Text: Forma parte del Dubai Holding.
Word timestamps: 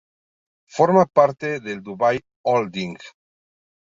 Forma 0.65 1.05
parte 1.05 1.59
del 1.59 1.83
Dubai 1.83 2.19
Holding. 2.43 2.95